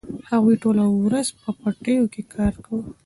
هغوی 0.29 0.55
ټوله 0.63 0.83
ورځ 1.05 1.27
په 1.41 1.49
پټیو 1.59 2.11
کې 2.13 2.21
کار 2.35 2.53
کاوه. 2.63 2.85